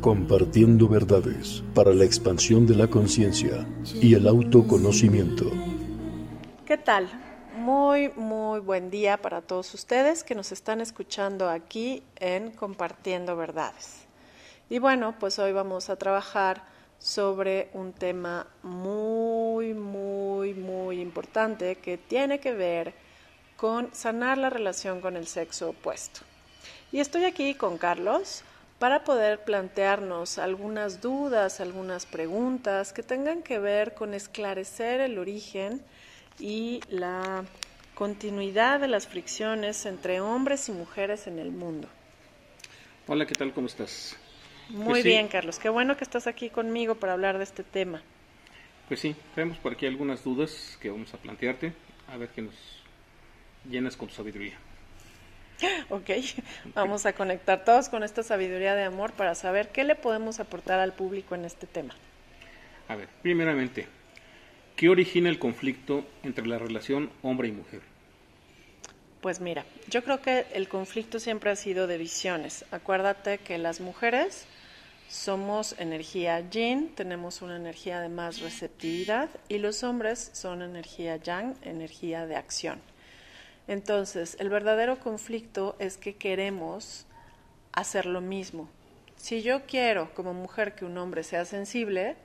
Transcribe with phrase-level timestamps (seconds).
[0.00, 5.50] Compartiendo verdades para la expansión de la conciencia y el autoconocimiento.
[6.66, 7.08] ¿Qué tal?
[7.56, 14.04] Muy, muy buen día para todos ustedes que nos están escuchando aquí en Compartiendo Verdades.
[14.68, 16.64] Y bueno, pues hoy vamos a trabajar
[16.98, 22.94] sobre un tema muy, muy, muy importante que tiene que ver
[23.56, 26.20] con sanar la relación con el sexo opuesto.
[26.94, 28.44] Y estoy aquí con Carlos
[28.78, 35.82] para poder plantearnos algunas dudas, algunas preguntas que tengan que ver con esclarecer el origen
[36.38, 37.46] y la
[37.96, 41.88] continuidad de las fricciones entre hombres y mujeres en el mundo.
[43.08, 43.52] Hola, ¿qué tal?
[43.52, 44.16] ¿Cómo estás?
[44.68, 45.58] Muy pues bien, Carlos.
[45.58, 48.02] Qué bueno que estás aquí conmigo para hablar de este tema.
[48.86, 51.72] Pues sí, tenemos por aquí algunas dudas que vamos a plantearte,
[52.06, 52.54] a ver qué nos
[53.68, 54.56] llenas con tu sabiduría.
[55.88, 56.10] Ok,
[56.74, 60.80] vamos a conectar todos con esta sabiduría de amor para saber qué le podemos aportar
[60.80, 61.94] al público en este tema.
[62.88, 63.86] A ver, primeramente,
[64.76, 67.80] ¿qué origina el conflicto entre la relación hombre y mujer?
[69.20, 72.66] Pues mira, yo creo que el conflicto siempre ha sido de visiones.
[72.70, 74.46] Acuérdate que las mujeres
[75.08, 81.54] somos energía yin, tenemos una energía de más receptividad y los hombres son energía yang,
[81.62, 82.80] energía de acción.
[83.66, 87.06] Entonces, el verdadero conflicto es que queremos
[87.72, 88.68] hacer lo mismo.
[89.16, 92.16] Si yo quiero como mujer que un hombre sea sensible,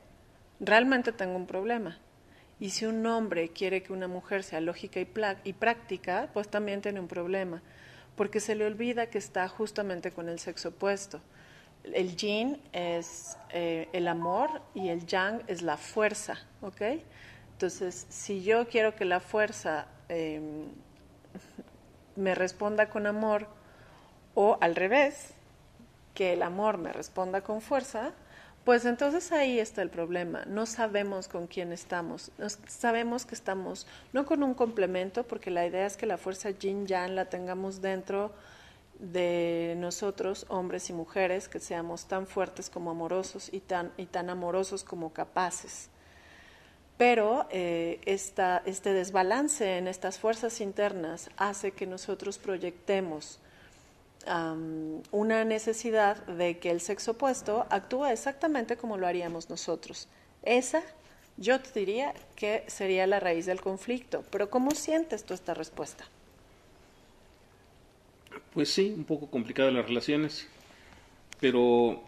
[0.60, 1.98] realmente tengo un problema.
[2.60, 7.00] Y si un hombre quiere que una mujer sea lógica y, práctica, pues también tiene
[7.00, 7.62] un problema,
[8.18, 11.22] porque se le olvida que está justamente con el sexo opuesto.
[11.86, 16.82] El yin es eh, el amor y el yang es la fuerza, ¿ok?
[17.54, 20.66] Entonces, si yo quiero que la fuerza em,
[22.20, 23.48] me responda con amor
[24.36, 25.34] o al revés,
[26.14, 28.12] que el amor me responda con fuerza,
[28.66, 30.44] pues entonces ahí está el problema.
[30.46, 32.32] No sabemos con quién estamos.
[32.68, 36.86] sabemos que estamos no con un complemento, porque la idea es que la fuerza yin
[36.86, 38.32] yang la tengamos dentro
[39.00, 44.30] de nosotros, hombres y mujeres, que seamos tan fuertes como amorosos y tan, y tan
[44.30, 45.90] amorosos como capaces.
[47.00, 53.40] Pero eh, este desbalance en estas fuerzas internas hace que nosotros proyectemos
[55.12, 60.10] una necesidad de que el sexo opuesto actúe exactamente como lo haríamos nosotros.
[60.44, 60.84] Esa,
[61.38, 64.26] yo te diría que sería la raíz del conflicto.
[64.30, 66.04] Pero ¿cómo sientes tú esta respuesta?
[68.54, 70.50] Pues sí, un poco complicada las relaciones,
[71.40, 72.04] pero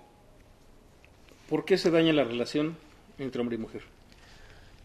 [1.49, 2.75] ¿por qué se daña la relación
[3.17, 3.90] entre hombre y mujer?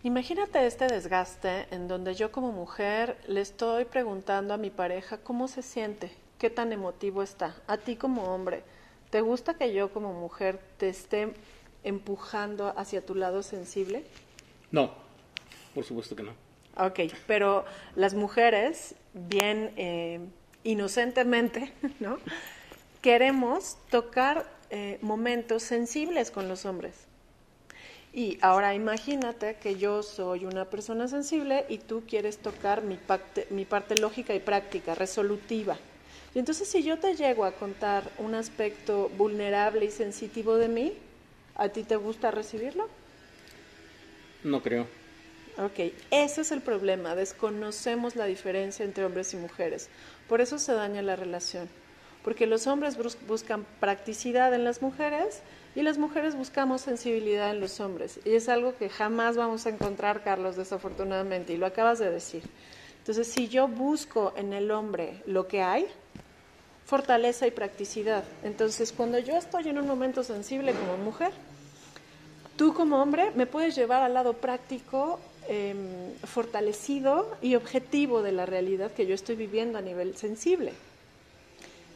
[0.07, 5.49] Imagínate este desgaste en donde yo como mujer le estoy preguntando a mi pareja cómo
[5.49, 7.57] se siente, qué tan emotivo está.
[7.67, 8.63] A ti como hombre,
[9.11, 11.35] ¿te gusta que yo como mujer te esté
[11.83, 14.05] empujando hacia tu lado sensible?
[14.71, 14.93] No,
[15.75, 16.35] por supuesto que no.
[16.77, 17.65] Ok, pero
[17.97, 20.21] las mujeres, bien eh,
[20.63, 22.19] inocentemente, ¿no?
[23.03, 27.09] Queremos tocar eh, momentos sensibles con los hombres.
[28.17, 33.47] Y ahora imagínate que yo soy una persona sensible y tú quieres tocar mi parte,
[33.51, 35.77] mi parte lógica y práctica, resolutiva.
[36.35, 40.95] Y entonces si yo te llego a contar un aspecto vulnerable y sensitivo de mí,
[41.57, 42.89] ¿a ti te gusta recibirlo?
[44.45, 44.87] No creo.
[45.59, 49.91] Ok, ese es el problema, desconocemos la diferencia entre hombres y mujeres.
[50.27, 51.69] Por eso se daña la relación.
[52.27, 52.99] Porque los hombres
[53.29, 55.43] buscan practicidad en las mujeres
[55.77, 58.19] y las mujeres buscamos sensibilidad en los hombres.
[58.25, 61.53] Y es algo que jamás vamos a encontrar, Carlos, desafortunadamente.
[61.53, 62.43] Y lo acabas de decir.
[62.99, 65.87] Entonces, si yo busco en el hombre lo que hay,
[66.85, 68.25] fortaleza y practicidad.
[68.43, 71.31] Entonces, cuando yo estoy en un momento sensible como mujer,
[72.57, 78.47] tú como hombre me puedes llevar al lado práctico, em, fortalecido y objetivo de la
[78.47, 80.73] realidad que yo estoy viviendo a nivel sensible.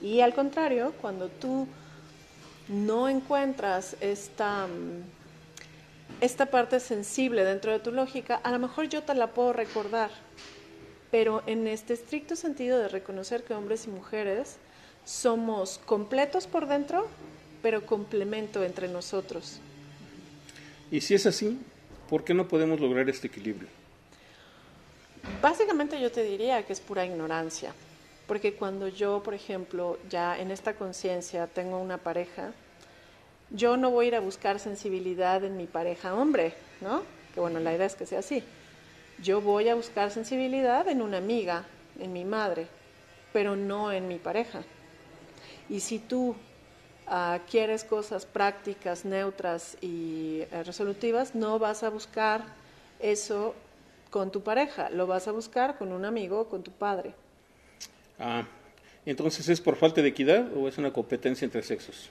[0.00, 1.66] Y al contrario, cuando tú
[2.68, 5.02] no encuentras esta, mm,
[6.20, 10.10] esta parte sensible dentro de tu lógica, a lo mejor yo te la puedo recordar,
[11.10, 14.56] pero en este estricto sentido de reconocer que hombres y mujeres
[15.04, 17.08] somos completos por dentro,
[17.62, 19.60] pero complemento entre nosotros.
[20.90, 21.58] Y si es así,
[22.08, 23.68] ¿por qué no podemos lograr este equilibrio?
[25.42, 27.74] Básicamente yo te diría que es pura ignorancia.
[28.30, 32.52] Porque cuando yo, por ejemplo, ya en esta conciencia tengo una pareja,
[33.50, 37.02] yo no voy a ir a buscar sensibilidad en mi pareja hombre, ¿no?
[37.34, 38.44] Que bueno, la idea es que sea así.
[39.20, 41.64] Yo voy a buscar sensibilidad en una amiga,
[41.98, 42.68] en mi madre,
[43.32, 44.62] pero no en mi pareja.
[45.68, 46.36] Y si tú
[47.08, 52.44] ah, quieres cosas prácticas, neutras y eh, resolutivas, no vas a buscar
[53.00, 53.56] eso
[54.08, 57.12] con tu pareja, lo vas a buscar con un amigo o con tu padre.
[58.20, 58.44] Ah,
[59.06, 62.10] entonces es por falta de equidad o es una competencia entre sexos?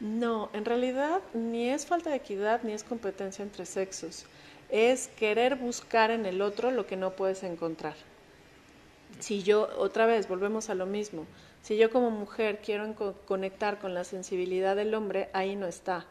[0.00, 4.24] No, en realidad ni es falta de equidad ni es competencia entre sexos.
[4.70, 7.94] Es querer buscar en el otro lo que no puedes encontrar.
[9.20, 11.26] Si yo, otra vez, volvemos a lo mismo,
[11.62, 12.94] si yo como mujer quiero
[13.26, 16.06] conectar con la sensibilidad del hombre, ahí no está.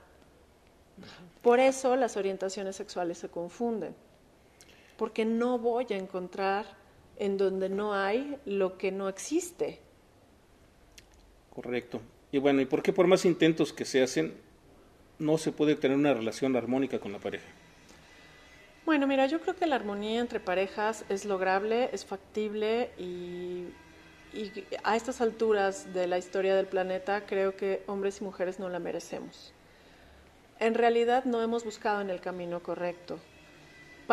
[1.42, 3.94] Por eso las orientaciones sexuales se confunden,
[4.96, 6.66] porque no voy a encontrar
[7.18, 9.80] en donde no hay lo que no existe.
[11.54, 12.02] Correcto.
[12.32, 14.34] Y bueno, ¿y por qué por más intentos que se hacen
[15.20, 17.46] no se puede tener una relación armónica con la pareja?
[18.86, 23.68] Bueno, mira, yo creo que la armonía entre parejas es lograble, es factible y,
[24.84, 28.80] a estas alturas de la historia del planeta creo que hombres y mujeres no la
[28.80, 29.54] merecemos.
[30.60, 33.20] En realidad no hemos buscado en el camino correcto.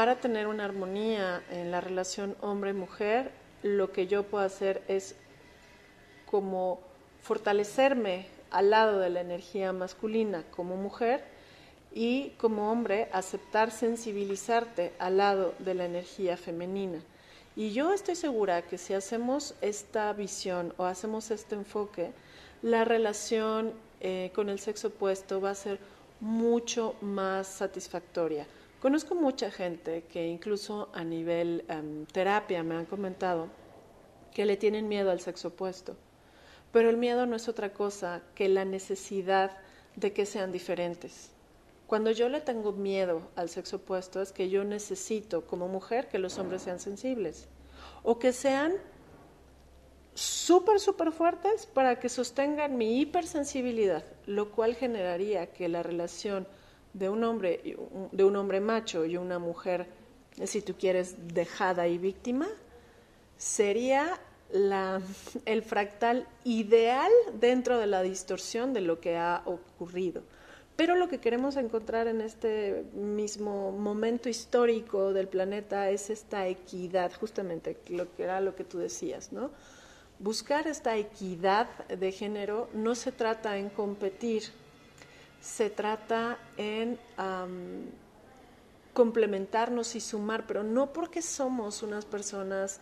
[0.00, 3.32] Para tener una armonía en la relación hombre-mujer,
[3.62, 5.14] lo que yo puedo hacer es
[6.24, 6.80] como
[7.20, 11.22] fortalecerme al lado de la energía masculina como mujer
[11.92, 17.02] y como hombre aceptar sensibilizarte al lado de la energía femenina.
[17.54, 22.12] Y yo estoy segura que si hacemos esta visión o hacemos este enfoque,
[22.62, 25.78] la relación eh, con el sexo opuesto va a ser
[26.20, 28.46] mucho más satisfactoria.
[28.80, 33.48] Conozco mucha gente que incluso a nivel em, terapia me han comentado
[34.32, 35.96] que le tienen miedo al sexo opuesto,
[36.72, 39.58] pero el miedo no es otra cosa que la necesidad
[39.96, 41.30] de que sean diferentes.
[41.86, 46.18] Cuando yo le tengo miedo al sexo opuesto es que yo necesito como mujer que
[46.18, 47.48] los hombres sean sensibles
[48.02, 48.72] o que sean
[50.14, 56.46] súper, súper fuertes para que sostengan mi hipersensibilidad, lo cual generaría que la relación
[56.92, 57.76] de un hombre,
[58.12, 59.86] de un hombre macho y una mujer,
[60.44, 62.48] si tú quieres, dejada y víctima,
[63.36, 64.20] sería
[64.52, 65.00] la,
[65.44, 70.22] el fractal ideal dentro de la distorsión de lo que ha ocurrido.
[70.76, 77.12] Pero lo que queremos encontrar en este mismo momento histórico del planeta es esta equidad,
[77.20, 79.50] justamente lo que era lo que tú decías, ¿no?
[80.18, 84.44] Buscar esta equidad de género no se trata en competir,
[85.40, 86.98] se trata en
[88.92, 92.80] complementarnos y sumar, pero no porque somos unas personas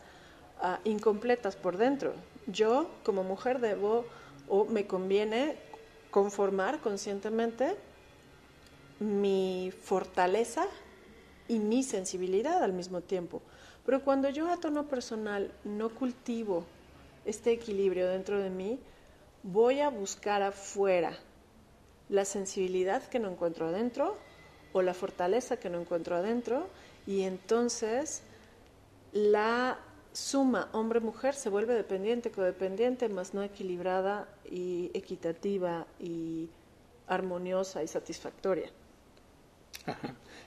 [0.60, 2.14] ah, incompletas por dentro.
[2.46, 4.04] Yo como mujer debo
[4.48, 5.56] o me conviene
[6.10, 7.76] conformar conscientemente
[8.98, 10.66] mi fortaleza
[11.46, 13.42] y mi sensibilidad al mismo tiempo.
[13.84, 16.64] Pero cuando yo a tono personal no cultivo
[17.24, 18.80] este equilibrio dentro de mí,
[19.42, 21.16] voy a buscar afuera
[22.08, 24.16] la sensibilidad que no encuentro adentro
[24.72, 26.68] o la fortaleza que no encuentro adentro
[27.06, 28.22] y entonces
[29.12, 29.78] la
[30.12, 36.48] suma hombre-mujer se vuelve dependiente, codependiente, más no equilibrada y equitativa y
[37.06, 38.70] armoniosa y satisfactoria.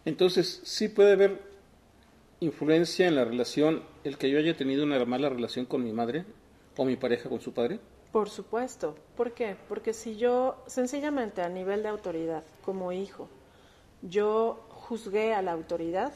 [0.06, 1.42] Entonces, sí puede haber
[2.40, 6.26] influencia en la relación el que yo haya tenido una mala relación con mi madre
[6.76, 7.80] o mi pareja con su padre.
[8.12, 8.96] Por supuesto.
[9.16, 9.56] ¿Por qué?
[9.70, 13.30] Porque si yo, sencillamente a nivel de autoridad, como hijo,
[14.02, 16.12] yo juzgué a la autoridad,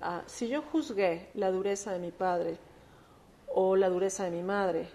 [0.00, 2.58] ah, si yo juzgué la dureza de mi padre,
[3.46, 4.88] o la dureza de mi madre,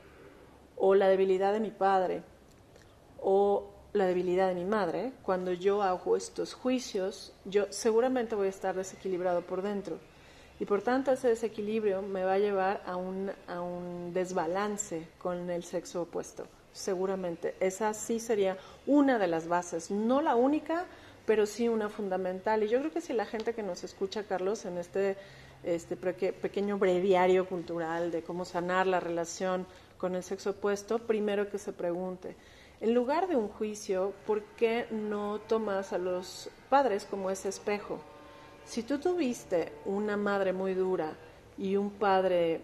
[0.75, 2.23] o la debilidad de mi padre,
[3.21, 8.49] o la debilidad de mi madre, cuando yo hago estos juicios, yo seguramente voy a
[8.49, 9.99] estar desequilibrado por dentro.
[10.59, 15.49] Y por tanto ese desequilibrio me va a llevar a un, a un desbalance con
[15.49, 17.55] el sexo opuesto, seguramente.
[17.61, 20.85] Esa sí sería una de las bases, no la única,
[21.25, 22.63] pero sí una fundamental.
[22.63, 25.15] Y yo creo que si la gente que nos escucha, Carlos, en este,
[25.63, 29.65] este pequeño breviario cultural de cómo sanar la relación
[29.97, 32.35] con el sexo opuesto, primero que se pregunte,
[32.81, 37.99] en lugar de un juicio, ¿por qué no tomas a los padres como ese espejo?
[38.69, 41.11] Si tú tuviste una madre muy dura
[41.57, 42.61] y un padre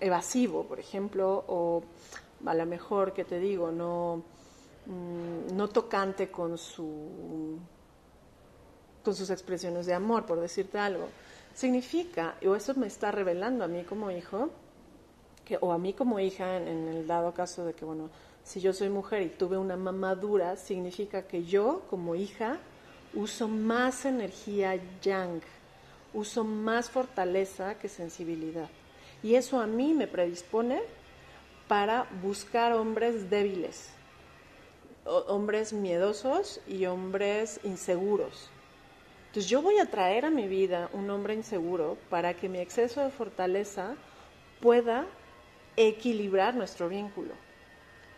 [0.00, 1.84] evasivo, por ejemplo, o
[2.44, 4.24] a lo mejor, que te digo, no,
[4.86, 7.56] mm, no tocante con, su,
[9.04, 11.06] con sus expresiones de amor, por decirte algo,
[11.54, 14.50] significa, o eso me está revelando a mí como hijo,
[15.60, 18.10] o a mí como hija, en el dado caso de que, bueno,
[18.42, 22.58] si yo soy mujer y tuve una mamá dura, significa que yo como hija
[23.14, 25.40] uso más energía yang,
[26.12, 28.68] uso más fortaleza que sensibilidad.
[29.22, 30.82] Y eso a mí me predispone
[31.68, 33.90] para buscar hombres débiles,
[35.04, 38.50] hombres miedosos y hombres inseguros.
[39.28, 43.00] Entonces yo voy a traer a mi vida un hombre inseguro para que mi exceso
[43.00, 43.96] de fortaleza
[44.60, 45.06] pueda
[45.76, 47.34] equilibrar nuestro vínculo.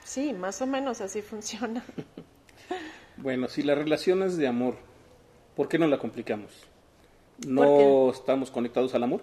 [0.05, 1.83] Sí, más o menos así funciona.
[3.19, 4.75] Bueno, si la relación es de amor,
[5.55, 6.51] ¿por qué no la complicamos?
[7.47, 9.23] ¿No estamos conectados al amor?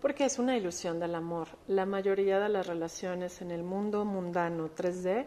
[0.00, 1.48] Porque es una ilusión del amor.
[1.68, 5.26] La mayoría de las relaciones en el mundo mundano 3D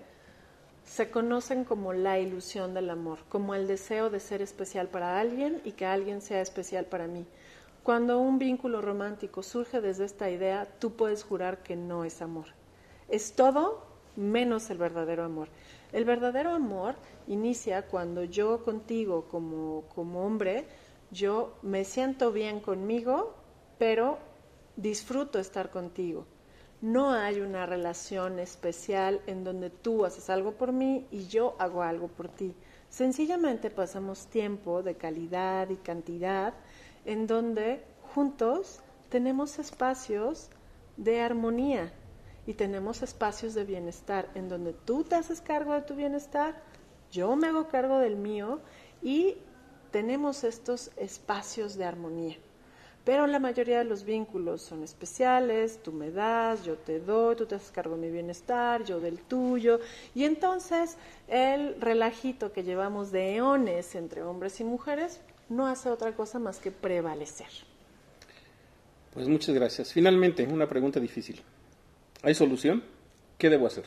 [0.86, 5.62] se conocen como la ilusión del amor, como el deseo de ser especial para alguien
[5.64, 7.28] y que alguien sea especial para mí.
[7.84, 12.46] Cuando un vínculo romántico surge desde esta idea, tú puedes jurar que no es amor.
[13.08, 13.84] Es todo
[14.16, 15.48] menos el verdadero amor.
[15.92, 16.96] El verdadero amor
[17.28, 20.66] inicia cuando yo contigo como, como hombre,
[21.12, 23.34] yo me siento bien conmigo,
[23.80, 24.20] pero
[24.76, 26.26] disfruto estar contigo.
[26.82, 31.82] No hay una relación especial en donde tú haces algo por mí y yo hago
[31.82, 32.54] algo por ti.
[32.90, 36.54] Sencillamente pasamos tiempo de calidad y cantidad
[37.04, 38.80] en donde juntos
[39.10, 40.50] tenemos espacios
[40.98, 41.92] de armonía
[42.50, 46.60] y tenemos espacios de bienestar en donde tú te haces cargo de tu bienestar,
[47.12, 48.60] yo me hago cargo del mío
[49.04, 49.36] y
[49.92, 52.38] tenemos estos espacios de armonía.
[53.06, 57.46] Pero la mayoría de los vínculos son especiales, tú me das, yo te doy, tú
[57.46, 59.80] te haces cargo de mi bienestar, yo del tuyo.
[60.16, 66.16] Y entonces el relajito que llevamos de eones entre hombres y mujeres no hace otra
[66.16, 67.50] cosa más que prevalecer.
[69.14, 69.94] Pues muchas gracias.
[69.94, 71.44] Finalmente, una pregunta difícil.
[72.22, 72.84] ¿Hay solución?
[73.38, 73.86] ¿Qué debo hacer?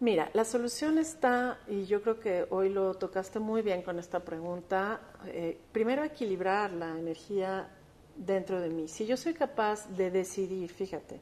[0.00, 4.20] Mira, la solución está, y yo creo que hoy lo tocaste muy bien con esta
[4.20, 7.68] pregunta, eh, primero equilibrar la energía
[8.16, 8.88] dentro de mí.
[8.88, 11.20] Si yo soy capaz de decidir, fíjate,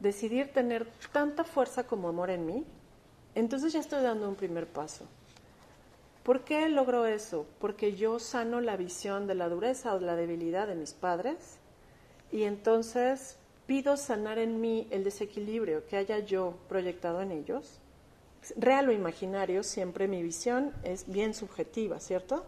[0.00, 2.64] decidir tener tanta fuerza como amor en mí,
[3.34, 5.06] entonces ya estoy dando un primer paso.
[6.22, 7.46] ¿Por qué logro eso?
[7.58, 11.58] Porque yo sano la visión de la dureza o de la debilidad de mis padres
[12.30, 17.80] y entonces pido sanar en mí el desequilibrio que haya yo proyectado en ellos.
[18.56, 22.44] Real o imaginario, siempre mi visión es bien subjetiva, ¿cierto?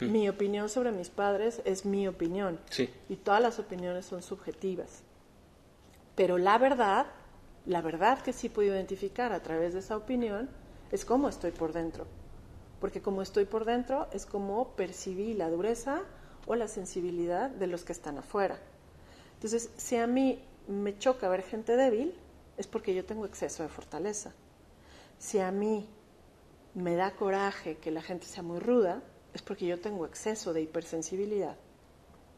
[0.00, 2.58] Mi opinión sobre mis padres es mi opinión.
[3.08, 5.02] Y todas las opiniones son subjetivas.
[6.14, 7.06] Pero la verdad,
[7.66, 10.48] la verdad que sí puedo identificar a través de esa opinión,
[10.90, 12.06] es cómo estoy por dentro.
[12.80, 16.02] Porque como estoy por dentro es como percibí la dureza
[16.46, 18.58] o la sensibilidad de los que están afuera.
[19.34, 22.14] Entonces, si a mí me choca ver gente débil,
[22.56, 24.32] es porque yo tengo exceso de fortaleza.
[25.18, 25.88] Si a mí
[26.74, 29.02] me da coraje que la gente sea muy ruda,
[29.32, 31.56] es porque yo tengo exceso de hipersensibilidad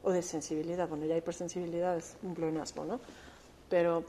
[0.02, 0.88] o de sensibilidad.
[0.88, 3.00] Bueno, ya hipersensibilidad es un pleonasmo, ¿no?
[3.68, 4.04] Pero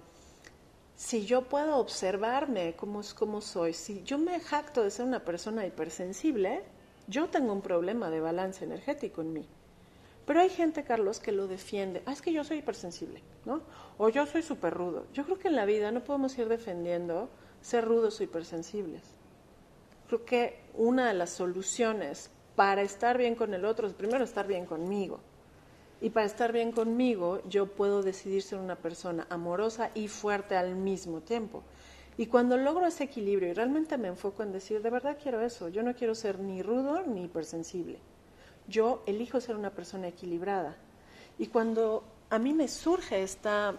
[0.95, 5.65] si yo puedo observarme cómo, cómo soy, si yo me jacto de ser una persona
[5.65, 6.63] hipersensible,
[7.07, 9.47] yo tengo un problema de balance energético en mí.
[10.27, 12.03] Pero hay gente, Carlos, que lo defiende.
[12.05, 13.61] Ah, es que yo soy hipersensible, ¿no?
[13.97, 15.07] O yo soy súper rudo.
[15.13, 17.29] Yo creo que en la vida no podemos ir defendiendo
[17.61, 19.03] ser rudos o hipersensibles.
[20.07, 24.47] Creo que una de las soluciones para estar bien con el otro es primero estar
[24.47, 25.21] bien conmigo.
[26.01, 30.75] Y para estar bien conmigo, yo puedo decidir ser una persona amorosa y fuerte al
[30.75, 31.63] mismo tiempo.
[32.17, 35.69] Y cuando logro ese equilibrio y realmente me enfoco en decir, de verdad quiero eso,
[35.69, 38.01] yo no quiero ser ni rudo ni hipersensible.
[38.67, 40.75] Yo elijo ser una persona equilibrada.
[41.37, 43.75] Y cuando a mí me surge esta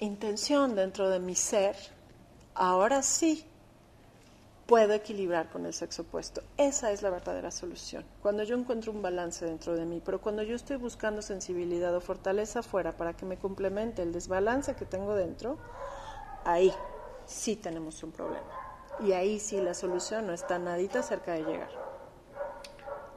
[0.00, 1.76] intención dentro de mi ser,
[2.54, 3.44] ahora sí
[4.66, 6.42] puedo equilibrar con el sexo opuesto.
[6.58, 8.04] Esa es la verdadera solución.
[8.20, 12.02] Cuando yo encuentro un balance dentro de mí, pero cuando yo estoy buscando sensibilidad o
[12.02, 15.56] fortaleza afuera para que me complemente el desbalance que tengo dentro,
[16.44, 16.70] ahí
[17.24, 18.46] sí tenemos un problema.
[19.00, 21.87] Y ahí sí la solución no está nadita cerca de llegar.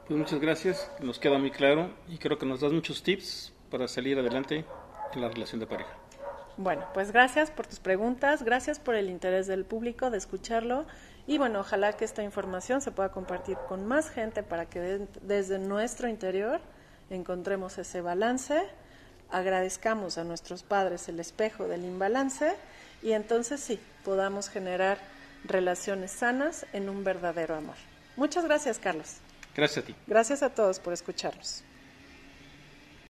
[0.06, 3.86] Pues muchas gracias, nos queda muy claro y creo que nos das muchos tips para
[3.86, 4.64] salir adelante
[5.14, 5.96] en la relación de pareja.
[6.56, 10.84] Bueno, pues gracias por tus preguntas, gracias por el interés del público de escucharlo
[11.26, 15.58] y bueno, ojalá que esta información se pueda compartir con más gente para que desde
[15.58, 16.60] nuestro interior
[17.08, 18.60] encontremos ese balance,
[19.30, 22.54] agradezcamos a nuestros padres el espejo del imbalance
[23.02, 24.98] y entonces sí, podamos generar
[25.44, 27.76] relaciones sanas en un verdadero amor.
[28.16, 29.16] Muchas gracias, Carlos.
[29.54, 29.94] Gracias a ti.
[30.06, 31.62] Gracias a todos por escucharnos.